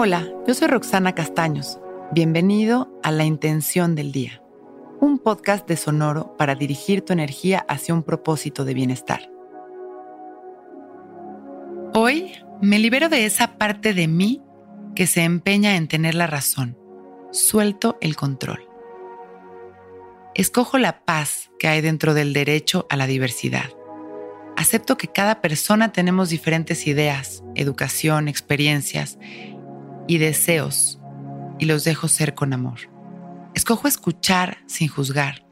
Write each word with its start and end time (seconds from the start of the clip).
Hola, 0.00 0.28
yo 0.46 0.54
soy 0.54 0.68
Roxana 0.68 1.16
Castaños. 1.16 1.80
Bienvenido 2.12 2.88
a 3.02 3.10
La 3.10 3.24
Intención 3.24 3.96
del 3.96 4.12
Día, 4.12 4.40
un 5.00 5.18
podcast 5.18 5.66
de 5.66 5.76
Sonoro 5.76 6.36
para 6.36 6.54
dirigir 6.54 7.02
tu 7.02 7.12
energía 7.12 7.66
hacia 7.68 7.94
un 7.94 8.04
propósito 8.04 8.64
de 8.64 8.74
bienestar. 8.74 9.28
Hoy 11.94 12.30
me 12.62 12.78
libero 12.78 13.08
de 13.08 13.24
esa 13.24 13.58
parte 13.58 13.92
de 13.92 14.06
mí 14.06 14.40
que 14.94 15.08
se 15.08 15.24
empeña 15.24 15.74
en 15.74 15.88
tener 15.88 16.14
la 16.14 16.28
razón. 16.28 16.78
Suelto 17.32 17.98
el 18.00 18.14
control. 18.14 18.68
Escojo 20.36 20.78
la 20.78 21.04
paz 21.04 21.50
que 21.58 21.66
hay 21.66 21.80
dentro 21.80 22.14
del 22.14 22.32
derecho 22.34 22.86
a 22.88 22.96
la 22.96 23.08
diversidad. 23.08 23.68
Acepto 24.56 24.96
que 24.96 25.08
cada 25.08 25.40
persona 25.40 25.90
tenemos 25.90 26.28
diferentes 26.28 26.86
ideas, 26.86 27.42
educación, 27.56 28.28
experiencias 28.28 29.18
y 30.08 30.18
deseos 30.18 30.98
y 31.60 31.66
los 31.66 31.84
dejo 31.84 32.08
ser 32.08 32.34
con 32.34 32.52
amor. 32.52 32.80
Escojo 33.54 33.86
escuchar 33.86 34.58
sin 34.66 34.88
juzgar, 34.88 35.46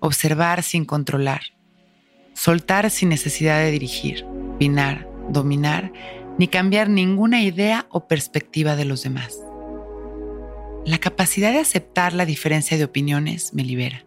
observar 0.00 0.62
sin 0.62 0.86
controlar, 0.86 1.42
soltar 2.32 2.90
sin 2.90 3.10
necesidad 3.10 3.58
de 3.58 3.70
dirigir, 3.70 4.24
opinar, 4.54 5.06
dominar, 5.28 5.92
ni 6.38 6.48
cambiar 6.48 6.88
ninguna 6.88 7.42
idea 7.42 7.86
o 7.90 8.06
perspectiva 8.06 8.76
de 8.76 8.84
los 8.84 9.02
demás. 9.02 9.36
La 10.86 10.98
capacidad 10.98 11.52
de 11.52 11.58
aceptar 11.58 12.14
la 12.14 12.24
diferencia 12.24 12.78
de 12.78 12.84
opiniones 12.84 13.52
me 13.52 13.64
libera. 13.64 14.06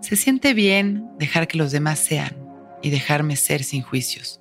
Se 0.00 0.16
siente 0.16 0.54
bien 0.54 1.08
dejar 1.18 1.46
que 1.46 1.58
los 1.58 1.70
demás 1.72 2.00
sean 2.00 2.36
y 2.82 2.90
dejarme 2.90 3.36
ser 3.36 3.62
sin 3.62 3.82
juicios. 3.82 4.40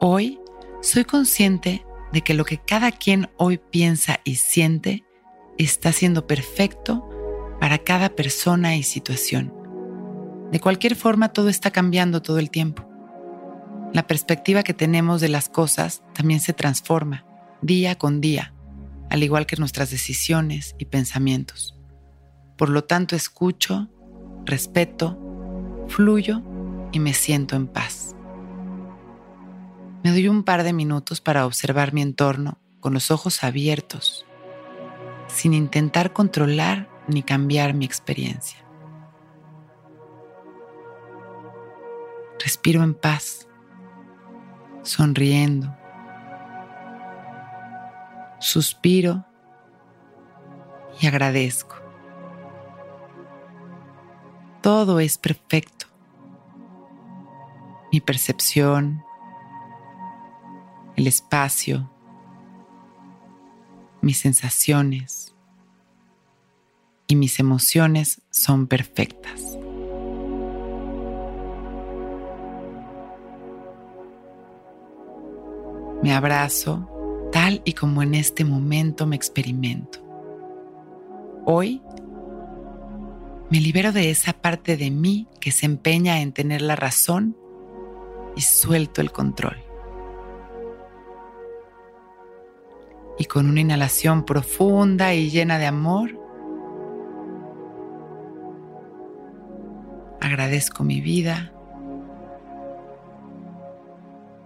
Hoy 0.00 0.38
soy 0.80 1.04
consciente 1.04 1.82
de 2.12 2.22
que 2.22 2.34
lo 2.34 2.44
que 2.44 2.58
cada 2.58 2.92
quien 2.92 3.30
hoy 3.36 3.58
piensa 3.58 4.20
y 4.24 4.36
siente 4.36 5.04
está 5.58 5.92
siendo 5.92 6.26
perfecto 6.26 7.08
para 7.60 7.78
cada 7.78 8.10
persona 8.10 8.76
y 8.76 8.82
situación. 8.82 9.52
De 10.52 10.60
cualquier 10.60 10.94
forma, 10.94 11.32
todo 11.32 11.48
está 11.48 11.70
cambiando 11.70 12.22
todo 12.22 12.38
el 12.38 12.50
tiempo. 12.50 12.88
La 13.92 14.06
perspectiva 14.06 14.62
que 14.62 14.74
tenemos 14.74 15.20
de 15.20 15.28
las 15.28 15.48
cosas 15.48 16.02
también 16.14 16.40
se 16.40 16.52
transforma 16.52 17.24
día 17.60 17.96
con 17.96 18.20
día, 18.20 18.54
al 19.10 19.22
igual 19.22 19.46
que 19.46 19.56
nuestras 19.56 19.90
decisiones 19.90 20.74
y 20.78 20.86
pensamientos. 20.86 21.76
Por 22.56 22.68
lo 22.70 22.84
tanto, 22.84 23.16
escucho, 23.16 23.88
respeto, 24.44 25.18
fluyo 25.88 26.42
y 26.92 27.00
me 27.00 27.14
siento 27.14 27.56
en 27.56 27.66
paz. 27.66 27.97
Me 30.04 30.10
doy 30.10 30.28
un 30.28 30.44
par 30.44 30.62
de 30.62 30.72
minutos 30.72 31.20
para 31.20 31.44
observar 31.44 31.92
mi 31.92 32.02
entorno 32.02 32.58
con 32.80 32.94
los 32.94 33.10
ojos 33.10 33.42
abiertos, 33.42 34.24
sin 35.26 35.54
intentar 35.54 36.12
controlar 36.12 36.88
ni 37.08 37.22
cambiar 37.22 37.74
mi 37.74 37.84
experiencia. 37.84 38.58
Respiro 42.38 42.82
en 42.82 42.94
paz, 42.94 43.48
sonriendo. 44.82 45.74
Suspiro 48.38 49.26
y 51.00 51.06
agradezco. 51.08 51.74
Todo 54.62 55.00
es 55.00 55.18
perfecto. 55.18 55.86
Mi 57.90 58.00
percepción, 58.00 59.02
el 60.98 61.06
espacio, 61.06 61.88
mis 64.02 64.18
sensaciones 64.18 65.32
y 67.06 67.14
mis 67.14 67.38
emociones 67.38 68.20
son 68.30 68.66
perfectas. 68.66 69.40
Me 76.02 76.12
abrazo 76.12 76.90
tal 77.30 77.62
y 77.64 77.74
como 77.74 78.02
en 78.02 78.16
este 78.16 78.44
momento 78.44 79.06
me 79.06 79.14
experimento. 79.14 80.00
Hoy 81.44 81.80
me 83.50 83.60
libero 83.60 83.92
de 83.92 84.10
esa 84.10 84.32
parte 84.32 84.76
de 84.76 84.90
mí 84.90 85.28
que 85.40 85.52
se 85.52 85.66
empeña 85.66 86.22
en 86.22 86.32
tener 86.32 86.60
la 86.60 86.74
razón 86.74 87.36
y 88.34 88.40
suelto 88.40 89.00
el 89.00 89.12
control. 89.12 89.67
Y 93.18 93.24
con 93.24 93.48
una 93.48 93.60
inhalación 93.60 94.24
profunda 94.24 95.12
y 95.12 95.28
llena 95.28 95.58
de 95.58 95.66
amor, 95.66 96.18
agradezco 100.20 100.84
mi 100.84 101.00
vida 101.00 101.52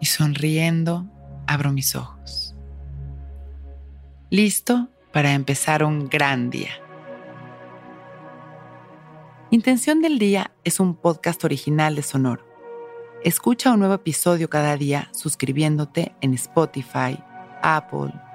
y 0.01 0.07
sonriendo 0.07 1.07
abro 1.47 1.71
mis 1.71 1.95
ojos. 1.95 2.57
Listo 4.31 4.89
para 5.13 5.33
empezar 5.33 5.85
un 5.85 6.09
gran 6.09 6.49
día. 6.49 6.71
Intención 9.51 10.01
del 10.01 10.19
Día 10.19 10.51
es 10.65 10.81
un 10.81 10.97
podcast 10.97 11.45
original 11.45 11.95
de 11.95 12.03
Sonoro. 12.03 12.47
Escucha 13.23 13.71
un 13.71 13.81
nuevo 13.81 13.95
episodio 13.95 14.49
cada 14.49 14.79
día 14.79 15.11
suscribiéndote 15.13 16.15
en 16.23 16.33
Spotify, 16.33 17.23
Apple, 17.61 18.13